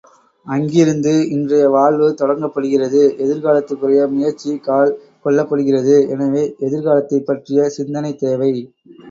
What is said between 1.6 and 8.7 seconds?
வாழ்வு தொடங்கப்படுகிறது எதிர்காலத்திற்குரிய முயற்சி கால் கொள்ளப்படுகிறது எனவே, எதிர்காலத்தைப் பற்றிய சிந்தனை தேவை.